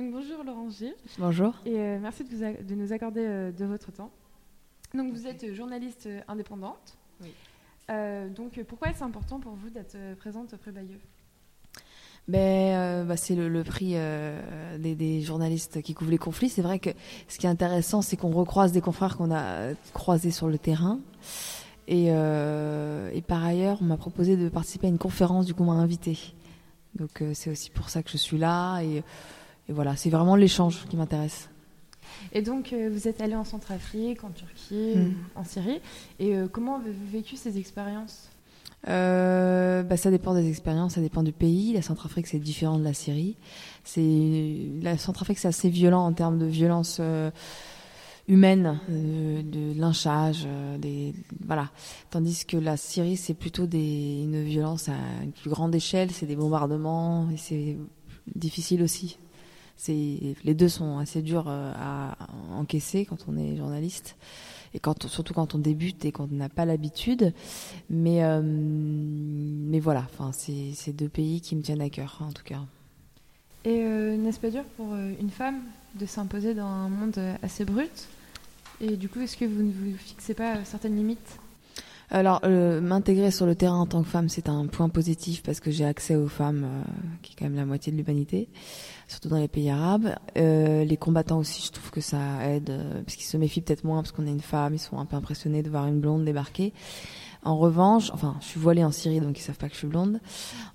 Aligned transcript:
Donc, 0.00 0.12
bonjour 0.12 0.42
Laurent 0.44 0.70
G. 0.70 0.94
Bonjour. 1.18 1.52
Et 1.66 1.78
euh, 1.78 1.98
merci 2.00 2.24
de, 2.24 2.34
vous 2.34 2.42
a- 2.42 2.52
de 2.54 2.74
nous 2.74 2.90
accorder 2.94 3.20
euh, 3.22 3.52
de 3.52 3.66
votre 3.66 3.92
temps. 3.92 4.10
Donc, 4.94 5.12
vous 5.12 5.26
êtes 5.26 5.52
journaliste 5.52 6.06
euh, 6.06 6.20
indépendante. 6.26 6.96
Oui. 7.20 7.28
Donc, 8.34 8.58
pourquoi 8.66 8.88
est-ce 8.88 9.04
important 9.04 9.40
pour 9.40 9.52
vous 9.52 9.68
d'être 9.68 9.96
présente 10.20 10.54
au 10.54 10.56
Prix 10.56 10.70
Bayeux? 10.70 11.00
Ben, 12.28 12.38
euh, 12.38 13.04
bah, 13.04 13.18
c'est 13.18 13.34
le, 13.34 13.50
le 13.50 13.62
prix 13.62 13.92
euh, 13.94 14.78
des, 14.78 14.94
des 14.94 15.20
journalistes 15.20 15.82
qui 15.82 15.92
couvrent 15.92 16.10
les 16.12 16.16
conflits. 16.16 16.48
C'est 16.48 16.62
vrai 16.62 16.78
que 16.78 16.90
ce 17.28 17.36
qui 17.38 17.44
est 17.44 17.50
intéressant, 17.50 18.00
c'est 18.00 18.16
qu'on 18.16 18.30
recroise 18.30 18.72
des 18.72 18.80
confrères 18.80 19.18
qu'on 19.18 19.30
a 19.30 19.74
croisés 19.92 20.30
sur 20.30 20.48
le 20.48 20.56
terrain. 20.56 20.98
Et, 21.88 22.06
euh, 22.08 23.10
et 23.12 23.20
par 23.20 23.44
ailleurs, 23.44 23.76
on 23.82 23.84
m'a 23.86 23.98
proposé 23.98 24.38
de 24.38 24.48
participer 24.48 24.86
à 24.86 24.90
une 24.90 24.98
conférence, 24.98 25.44
du 25.44 25.52
coup, 25.52 25.64
on 25.64 25.66
m'a 25.66 25.72
invité. 25.72 26.16
Donc 26.94 27.22
c'est 27.34 27.50
aussi 27.50 27.70
pour 27.70 27.90
ça 27.90 28.02
que 28.02 28.10
je 28.10 28.16
suis 28.16 28.38
là. 28.38 28.80
Et, 28.80 29.02
et 29.70 29.72
voilà, 29.72 29.94
c'est 29.94 30.10
vraiment 30.10 30.34
l'échange 30.34 30.84
qui 30.90 30.96
m'intéresse. 30.96 31.48
Et 32.32 32.42
donc, 32.42 32.72
euh, 32.72 32.90
vous 32.92 33.06
êtes 33.06 33.20
allé 33.20 33.36
en 33.36 33.44
Centrafrique, 33.44 34.24
en 34.24 34.30
Turquie, 34.30 34.94
Mm. 34.96 34.98
euh, 34.98 35.10
en 35.36 35.44
Syrie. 35.44 35.80
Et 36.18 36.34
euh, 36.34 36.48
comment 36.48 36.76
avez-vous 36.76 37.06
vécu 37.10 37.36
ces 37.36 37.56
expériences? 37.56 38.28
Euh, 38.88 39.82
bah, 39.84 39.96
ça 39.96 40.10
dépend 40.10 40.34
des 40.34 40.48
expériences, 40.48 40.94
ça 40.94 41.00
dépend 41.00 41.22
du 41.22 41.32
pays. 41.32 41.72
La 41.72 41.82
Centrafrique, 41.82 42.26
c'est 42.26 42.38
différent 42.40 42.78
de 42.78 42.84
la 42.84 42.94
Syrie. 42.94 43.36
C'est 43.84 44.56
la 44.82 44.98
Centrafrique, 44.98 45.38
c'est 45.38 45.48
assez 45.48 45.70
violent 45.70 46.04
en 46.04 46.12
termes 46.12 46.38
de 46.38 46.46
violence 46.46 46.98
euh, 47.00 47.30
humaine, 48.26 48.80
euh, 48.90 49.42
de 49.42 49.78
lynchage, 49.78 50.46
des 50.78 51.14
voilà. 51.46 51.70
Tandis 52.10 52.44
que 52.44 52.56
la 52.56 52.76
Syrie, 52.76 53.16
c'est 53.16 53.34
plutôt 53.34 53.66
des, 53.66 54.22
une 54.24 54.42
violence 54.42 54.88
à 54.88 54.96
une 55.22 55.32
plus 55.32 55.50
grande 55.50 55.74
échelle. 55.74 56.10
C'est 56.10 56.26
des 56.26 56.36
bombardements 56.36 57.28
et 57.32 57.36
c'est 57.36 57.76
difficile 58.34 58.82
aussi. 58.82 59.18
Les 59.88 60.54
deux 60.54 60.68
sont 60.68 60.98
assez 60.98 61.22
durs 61.22 61.46
euh, 61.48 61.72
à 61.76 62.16
encaisser 62.54 63.04
quand 63.04 63.18
on 63.28 63.36
est 63.36 63.56
journaliste 63.56 64.16
et 64.74 64.78
quand 64.78 65.06
surtout 65.06 65.34
quand 65.34 65.54
on 65.54 65.58
débute 65.58 66.04
et 66.04 66.12
qu'on 66.12 66.28
n'a 66.28 66.48
pas 66.48 66.64
l'habitude. 66.64 67.32
Mais 67.88 68.22
euh, 68.22 68.40
mais 68.42 69.80
voilà, 69.80 70.06
enfin 70.12 70.32
c'est 70.32 70.92
deux 70.92 71.08
pays 71.08 71.40
qui 71.40 71.56
me 71.56 71.62
tiennent 71.62 71.80
à 71.80 71.90
cœur 71.90 72.18
en 72.20 72.32
tout 72.32 72.44
cas. 72.44 72.60
Et 73.64 73.82
euh, 73.82 74.16
n'est-ce 74.16 74.40
pas 74.40 74.50
dur 74.50 74.64
pour 74.76 74.94
une 74.94 75.30
femme 75.30 75.60
de 75.94 76.06
s'imposer 76.06 76.54
dans 76.54 76.66
un 76.66 76.88
monde 76.88 77.18
assez 77.42 77.64
brut? 77.64 78.08
Et 78.80 78.96
du 78.96 79.10
coup, 79.10 79.20
est-ce 79.20 79.36
que 79.36 79.44
vous 79.44 79.62
ne 79.62 79.70
vous 79.70 79.96
fixez 79.98 80.32
pas 80.32 80.64
certaines 80.64 80.96
limites? 80.96 81.38
Alors, 82.12 82.40
euh, 82.44 82.80
m'intégrer 82.80 83.30
sur 83.30 83.46
le 83.46 83.54
terrain 83.54 83.78
en 83.78 83.86
tant 83.86 84.02
que 84.02 84.08
femme, 84.08 84.28
c'est 84.28 84.48
un 84.48 84.66
point 84.66 84.88
positif 84.88 85.44
parce 85.44 85.60
que 85.60 85.70
j'ai 85.70 85.84
accès 85.84 86.16
aux 86.16 86.26
femmes, 86.26 86.64
euh, 86.64 86.82
qui 87.22 87.32
est 87.32 87.36
quand 87.36 87.44
même 87.44 87.54
la 87.54 87.64
moitié 87.64 87.92
de 87.92 87.96
l'humanité, 87.96 88.48
surtout 89.06 89.28
dans 89.28 89.38
les 89.38 89.46
pays 89.46 89.70
arabes. 89.70 90.16
Euh, 90.36 90.84
les 90.84 90.96
combattants 90.96 91.38
aussi, 91.38 91.64
je 91.66 91.70
trouve 91.70 91.90
que 91.92 92.00
ça 92.00 92.44
aide, 92.48 92.70
euh, 92.70 93.02
parce 93.02 93.14
qu'ils 93.14 93.26
se 93.26 93.36
méfient 93.36 93.60
peut-être 93.60 93.84
moins 93.84 94.02
parce 94.02 94.10
qu'on 94.10 94.26
est 94.26 94.30
une 94.30 94.40
femme, 94.40 94.74
ils 94.74 94.80
sont 94.80 94.98
un 94.98 95.04
peu 95.04 95.14
impressionnés 95.14 95.62
de 95.62 95.70
voir 95.70 95.86
une 95.86 96.00
blonde 96.00 96.24
débarquer. 96.24 96.72
En 97.42 97.56
revanche, 97.56 98.10
enfin, 98.12 98.36
je 98.40 98.46
suis 98.46 98.60
voilée 98.60 98.84
en 98.84 98.90
Syrie, 98.90 99.20
donc 99.20 99.38
ils 99.38 99.42
savent 99.42 99.56
pas 99.56 99.68
que 99.68 99.74
je 99.74 99.78
suis 99.78 99.86
blonde. 99.86 100.20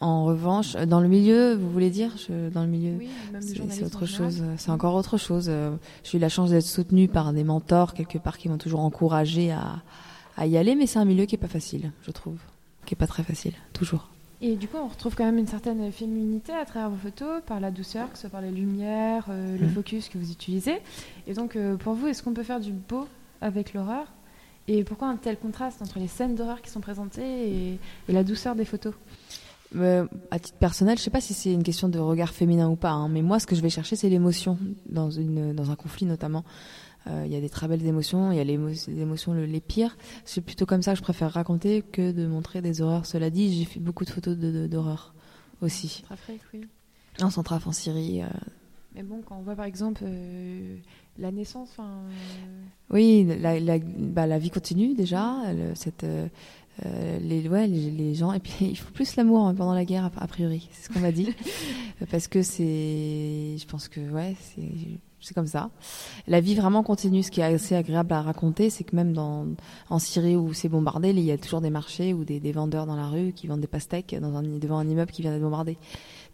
En 0.00 0.24
revanche, 0.24 0.74
dans 0.74 1.00
le 1.00 1.08
milieu, 1.08 1.54
vous 1.54 1.70
voulez 1.70 1.90
dire, 1.90 2.12
je, 2.16 2.48
dans 2.48 2.62
le 2.62 2.68
milieu, 2.68 2.94
Oui, 2.98 3.08
c'est 3.40 3.84
autre 3.84 4.06
chose. 4.06 4.42
C'est 4.56 4.70
encore 4.70 4.94
autre 4.94 5.18
chose. 5.18 5.46
Euh, 5.48 5.76
J'ai 6.02 6.18
eu 6.18 6.20
la 6.20 6.28
chance 6.28 6.50
d'être 6.50 6.66
soutenue 6.66 7.06
par 7.06 7.32
des 7.32 7.44
mentors 7.44 7.94
quelque 7.94 8.18
part 8.18 8.38
qui 8.38 8.48
m'ont 8.48 8.58
toujours 8.58 8.80
encouragée 8.80 9.52
à, 9.52 9.82
à 10.38 10.46
y 10.46 10.56
aller, 10.56 10.74
mais 10.74 10.86
c'est 10.86 10.98
un 10.98 11.04
milieu 11.04 11.26
qui 11.26 11.34
est 11.34 11.38
pas 11.38 11.48
facile, 11.48 11.92
je 12.06 12.10
trouve, 12.10 12.38
qui 12.86 12.94
est 12.94 12.96
pas 12.96 13.06
très 13.06 13.22
facile, 13.24 13.52
toujours. 13.74 14.08
Et 14.40 14.54
du 14.54 14.68
coup, 14.68 14.76
on 14.76 14.86
retrouve 14.86 15.16
quand 15.16 15.24
même 15.24 15.36
une 15.38 15.48
certaine 15.48 15.90
féminité 15.90 16.52
à 16.52 16.64
travers 16.64 16.90
vos 16.90 16.96
photos, 16.96 17.42
par 17.44 17.58
la 17.58 17.70
douceur, 17.72 18.08
que 18.10 18.16
ce 18.16 18.22
soit 18.22 18.30
par 18.30 18.40
les 18.40 18.52
lumières, 18.52 19.26
euh, 19.30 19.58
le 19.58 19.66
Mhm. 19.66 19.72
focus 19.72 20.08
que 20.08 20.16
vous 20.16 20.30
utilisez. 20.30 20.78
Et 21.26 21.34
donc, 21.34 21.56
euh, 21.56 21.76
pour 21.76 21.94
vous, 21.94 22.06
est-ce 22.06 22.22
qu'on 22.22 22.32
peut 22.32 22.44
faire 22.44 22.60
du 22.60 22.70
beau 22.72 23.08
avec 23.40 23.74
l'horreur? 23.74 24.06
Et 24.68 24.84
pourquoi 24.84 25.08
un 25.08 25.16
tel 25.16 25.36
contraste 25.38 25.82
entre 25.82 25.98
les 25.98 26.06
scènes 26.08 26.36
d'horreur 26.36 26.62
qui 26.62 26.70
sont 26.70 26.80
présentées 26.80 27.48
et, 27.72 27.78
et 28.08 28.12
la 28.12 28.22
douceur 28.22 28.54
des 28.54 28.64
photos? 28.64 28.94
Euh, 29.76 30.06
à 30.30 30.38
titre 30.38 30.56
personnel, 30.58 30.96
je 30.98 31.02
sais 31.02 31.10
pas 31.10 31.20
si 31.20 31.34
c'est 31.34 31.52
une 31.52 31.62
question 31.62 31.88
de 31.88 31.98
regard 31.98 32.30
féminin 32.32 32.68
ou 32.70 32.76
pas, 32.76 32.90
hein, 32.92 33.08
mais 33.08 33.22
moi, 33.22 33.38
ce 33.40 33.46
que 33.46 33.56
je 33.56 33.60
vais 33.60 33.68
chercher, 33.70 33.96
c'est 33.96 34.08
l'émotion 34.08 34.56
dans 34.88 35.10
une 35.10 35.52
dans 35.52 35.70
un 35.70 35.74
conflit 35.76 36.06
notamment. 36.06 36.44
Euh, 37.08 37.24
Il 37.26 37.32
y 37.32 37.36
a 37.36 37.40
des 37.40 37.48
très 37.48 37.68
belles 37.68 37.84
émotions, 37.86 38.30
il 38.32 38.36
y 38.36 38.40
a 38.40 38.44
les, 38.44 38.58
émo- 38.58 38.68
les 38.88 39.00
émotions 39.00 39.32
le- 39.32 39.46
les 39.46 39.60
pires. 39.60 39.96
C'est 40.24 40.40
plutôt 40.42 40.66
comme 40.66 40.82
ça 40.82 40.92
que 40.92 40.98
je 40.98 41.02
préfère 41.02 41.32
raconter 41.32 41.82
que 41.82 42.12
de 42.12 42.26
montrer 42.26 42.60
des 42.62 42.80
horreurs. 42.82 43.06
Cela 43.06 43.30
dit, 43.30 43.52
j'ai 43.58 43.64
fait 43.64 43.80
beaucoup 43.80 44.04
de 44.04 44.10
photos 44.10 44.36
de- 44.36 44.50
de- 44.52 44.66
d'horreur 44.66 45.14
aussi. 45.62 45.88
Centrafrique, 45.88 46.42
oui. 46.54 46.60
En 47.20 47.30
Centraf, 47.30 47.66
en 47.66 47.72
Syrie. 47.72 48.22
euh, 48.22 48.26
Mais 48.94 49.02
bon, 49.02 49.22
quand 49.26 49.36
on 49.38 49.42
voit 49.42 49.56
par 49.56 49.64
exemple 49.64 50.02
euh, 50.04 50.76
la 51.18 51.32
naissance, 51.32 51.70
euh, 51.80 51.82
Oui, 52.90 53.26
la, 53.40 53.58
la, 53.58 53.78
bah, 53.78 54.26
la 54.26 54.38
vie 54.38 54.50
continue 54.50 54.94
déjà. 54.94 55.52
le- 55.52 55.74
cette, 55.74 56.04
euh, 56.04 56.28
les, 57.20 57.48
ouais, 57.48 57.66
les, 57.66 57.90
les 57.90 58.14
gens. 58.14 58.32
Et 58.32 58.40
puis, 58.40 58.52
il 58.60 58.76
faut 58.76 58.92
plus 58.92 59.16
l'amour 59.16 59.46
hein, 59.46 59.54
pendant 59.54 59.74
la 59.74 59.84
guerre, 59.84 60.04
a, 60.04 60.12
a 60.22 60.26
priori. 60.28 60.68
C'est 60.72 60.88
ce 60.88 60.92
qu'on 60.92 61.00
m'a 61.00 61.12
dit. 61.12 61.34
Parce 62.10 62.28
que 62.28 62.42
c'est. 62.42 63.56
Je 63.58 63.66
pense 63.66 63.88
que, 63.88 64.00
ouais, 64.10 64.36
c'est. 64.40 64.62
C'est 65.20 65.34
comme 65.34 65.48
ça. 65.48 65.70
La 66.28 66.40
vie 66.40 66.54
vraiment 66.54 66.82
continue. 66.84 67.22
Ce 67.24 67.30
qui 67.32 67.40
est 67.40 67.44
assez 67.44 67.74
agréable 67.74 68.12
à 68.12 68.22
raconter, 68.22 68.70
c'est 68.70 68.84
que 68.84 68.94
même 68.94 69.12
dans, 69.12 69.46
en 69.90 69.98
Syrie 69.98 70.36
où 70.36 70.52
c'est 70.54 70.68
bombardé, 70.68 71.10
il 71.10 71.18
y 71.20 71.32
a 71.32 71.38
toujours 71.38 71.60
des 71.60 71.70
marchés 71.70 72.14
ou 72.14 72.24
des, 72.24 72.38
des 72.38 72.52
vendeurs 72.52 72.86
dans 72.86 72.94
la 72.94 73.08
rue 73.08 73.32
qui 73.32 73.48
vendent 73.48 73.60
des 73.60 73.66
pastèques 73.66 74.14
dans 74.20 74.36
un, 74.36 74.42
devant 74.42 74.78
un 74.78 74.88
immeuble 74.88 75.10
qui 75.10 75.22
vient 75.22 75.32
d'être 75.32 75.42
bombardé. 75.42 75.76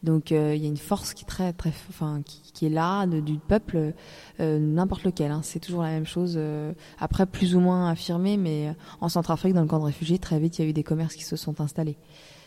Donc 0.03 0.33
euh, 0.33 0.55
il 0.55 0.63
y 0.63 0.67
a 0.67 0.69
une 0.69 0.77
force 0.77 1.15
qui 1.15 1.25
est 1.25 1.27
très 1.27 1.55
très, 1.55 1.73
enfin 1.89 2.21
qui, 2.27 2.43
qui 2.53 2.67
est 2.67 2.71
là 2.71 3.07
de- 3.07 3.21
du 3.21 3.39
peuple, 3.39 3.95
euh, 4.41 4.59
n'importe 4.59 5.05
lequel. 5.05 5.31
hein. 5.31 5.41
C'est 5.43 5.61
toujours 5.61 5.83
la 5.83 5.89
même 5.91 6.05
chose. 6.07 6.35
euh, 6.37 6.75
après 6.99 7.25
plus 7.25 7.57
ou 7.57 7.61
moins 7.61 7.89
affirmé, 7.89 8.37
mais 8.37 8.75
en 9.01 9.09
Centrafrique, 9.09 9.55
dans 9.55 9.63
le 9.63 9.67
camp 9.67 9.79
de 9.79 9.85
réfugiés, 9.85 10.19
très 10.19 10.39
vite 10.39 10.59
il 10.59 10.63
y 10.63 10.67
a 10.67 10.69
eu 10.69 10.75
des 10.75 10.85
commerces 10.85 11.15
qui 11.15 11.25
se 11.25 11.37
sont 11.37 11.59
installés. 11.63 11.97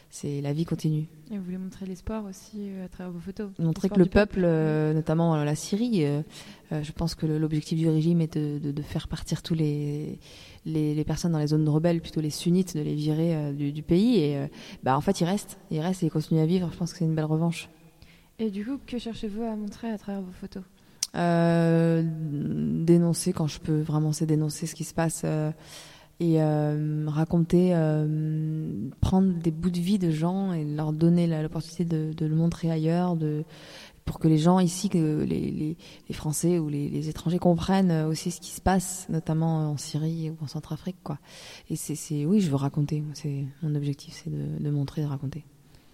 C'est 0.09 0.41
la 0.41 0.53
vie 0.53 0.63
continue. 0.66 1.06
et 1.31 1.38
vous 1.38 1.44
voulez 1.44 1.57
montrer 1.57 1.85
l'espoir 1.85 2.23
aussi 2.25 2.57
euh, 2.69 2.85
à 2.85 2.88
travers 2.88 3.12
vos 3.12 3.19
photos. 3.19 3.50
Montrer 3.59 3.90
que 3.90 4.00
le 4.00 4.06
peuple, 4.06 4.41
euh, 4.44 4.94
notamment 4.94 5.35
euh, 5.35 5.44
la 5.44 5.53
Syrie, 5.56 6.06
je 6.72 6.91
pense 6.94 7.13
que 7.13 7.25
l'objectif 7.25 7.78
du 7.78 7.88
régime 7.90 8.22
est 8.22 8.38
de, 8.38 8.57
de- 8.57 8.72
de 8.72 8.81
faire 8.81 9.07
partir 9.09 9.41
tous 9.44 9.53
les, 9.53 10.17
les, 10.66 10.96
les 10.96 11.03
personnes 11.03 11.34
dans 11.34 11.40
les 11.40 11.47
zones 11.47 11.67
rebelles, 11.67 12.01
plutôt 12.01 12.22
les 12.22 12.29
sunnites, 12.29 12.75
de 12.75 12.81
les 12.81 12.96
virer 12.96 13.53
du, 13.53 13.72
du 13.73 13.84
pays. 13.84 14.17
Et 14.19 14.47
bah, 14.84 14.97
en 14.97 15.01
fait, 15.01 15.19
ils 15.22 15.25
restent, 15.25 15.57
ils 15.72 15.81
restent 15.81 16.03
et 16.03 16.07
ils 16.07 16.12
continuent 16.12 16.41
à 16.41 16.46
vivre. 16.46 16.69
Je 16.72 16.78
pense 16.78 16.94
que 16.94 17.00
c'est 17.00 17.06
une 17.06 17.16
belle 17.16 17.25
revanche. 17.25 17.69
Et 18.40 18.50
du 18.50 18.66
coup, 18.66 18.78
que 18.88 18.97
cherchez-vous 18.97 19.44
à 19.44 19.56
montrer 19.56 19.90
à 19.91 19.97
travers 19.97 20.22
vos 20.22 20.31
photos? 20.31 20.63
Euh, 21.16 22.03
dénoncer 22.06 23.34
quand 23.34 23.47
je 23.47 23.59
peux, 23.59 23.81
vraiment, 23.81 24.12
c'est 24.13 24.25
dénoncer 24.25 24.67
ce 24.67 24.75
qui 24.75 24.84
se 24.84 24.94
passe 24.94 25.22
euh, 25.25 25.51
et 26.19 26.41
euh, 26.41 27.05
raconter, 27.07 27.72
euh, 27.73 28.89
prendre 29.01 29.33
des 29.33 29.51
bouts 29.51 29.69
de 29.69 29.79
vie 29.79 30.00
de 30.00 30.09
gens 30.09 30.53
et 30.53 30.66
leur 30.66 30.91
donner 30.94 31.28
l'opportunité 31.28 31.85
de, 31.85 32.11
de 32.13 32.25
le 32.25 32.35
montrer 32.35 32.72
ailleurs, 32.72 33.16
de, 33.16 33.44
pour 34.03 34.17
que 34.19 34.28
les 34.28 34.38
gens 34.38 34.59
ici, 34.59 34.89
que 34.89 35.23
les, 35.23 35.51
les, 35.51 35.78
les 36.07 36.16
Français 36.16 36.59
ou 36.59 36.69
les, 36.69 36.89
les 36.89 37.09
étrangers 37.09 37.39
comprennent 37.39 37.91
euh, 37.91 38.07
aussi 38.07 38.31
ce 38.31 38.41
qui 38.41 38.51
se 38.51 38.61
passe, 38.61 39.05
notamment 39.09 39.72
en 39.72 39.78
Syrie 39.78 40.31
ou 40.31 40.44
en 40.44 40.47
Centrafrique, 40.47 40.97
quoi. 41.03 41.19
Et 41.69 41.75
c'est, 41.75 42.25
oui, 42.25 42.39
je 42.39 42.49
veux 42.49 42.55
raconter. 42.55 43.03
C'est 43.13 43.45
mon 43.61 43.75
objectif, 43.75 44.22
c'est 44.23 44.31
de, 44.31 44.63
de 44.63 44.69
montrer, 44.72 45.03
de 45.03 45.07
raconter. 45.07 45.45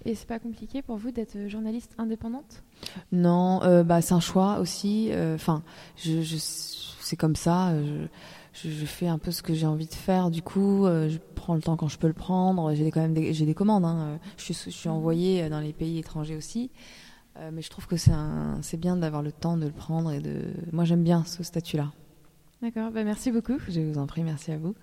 Et 0.06 0.16
c'est 0.16 0.28
pas 0.28 0.40
compliqué 0.40 0.82
pour 0.82 0.98
vous 0.98 1.12
d'être 1.12 1.48
journaliste 1.48 1.96
indépendante? 1.98 2.64
Non, 3.12 3.64
euh, 3.64 3.84
bah 3.84 4.02
c'est 4.02 4.14
un 4.14 4.20
choix 4.20 4.60
aussi. 4.60 5.08
euh, 5.12 5.36
Enfin, 5.36 5.64
je, 5.96 6.22
je, 6.22 6.36
c'est 6.38 7.16
comme 7.16 7.38
ça. 7.38 7.74
Je, 7.82 8.08
je, 8.54 8.70
je 8.70 8.86
fais 8.86 9.08
un 9.08 9.18
peu 9.18 9.32
ce 9.32 9.42
que 9.44 9.54
j'ai 9.54 9.66
envie 9.66 9.88
de 9.88 9.94
faire. 9.94 10.30
Du 10.32 10.42
coup, 10.42 10.86
euh, 10.86 11.10
je 11.10 11.18
prends 11.36 11.56
le 11.56 11.62
temps 11.62 11.76
quand 11.76 11.88
je 11.88 11.98
peux 11.98 12.08
le 12.08 12.14
prendre. 12.14 12.74
J'ai 12.74 12.84
des- 12.86 12.92
quand 12.92 13.02
même 13.02 13.14
des, 13.14 13.34
j'ai 13.34 13.46
des 13.46 13.54
commandes. 13.54 13.86
Hein. 13.86 14.20
Je 14.38 14.44
suis, 14.44 14.54
je 14.54 14.70
suis 14.70 14.90
envoyée 14.90 15.50
dans 15.50 15.60
les 15.60 15.74
pays 15.74 15.98
étrangers 16.00 16.36
aussi. 16.38 16.72
Euh, 17.40 17.50
mais 17.52 17.62
je 17.64 17.70
trouve 17.72 17.88
que 17.88 17.98
c'est 17.98 18.12
un, 18.12 18.60
c'est 18.62 18.78
bien 18.80 18.96
d'avoir 18.96 19.24
le 19.24 19.32
temps 19.32 19.58
de 19.58 19.66
le 19.66 19.72
prendre 19.72 20.12
et 20.12 20.20
de. 20.20 20.44
Moi, 20.72 20.86
j'aime 20.86 21.04
bien 21.04 21.24
ce 21.26 21.42
statut-là. 21.44 21.92
D'accord, 22.62 22.92
bah 22.92 23.04
merci 23.04 23.32
beaucoup. 23.32 23.58
Je 23.68 23.82
vous 23.82 23.98
en 23.98 24.06
prie, 24.08 24.24
merci 24.24 24.52
à 24.52 24.58
vous. 24.58 24.76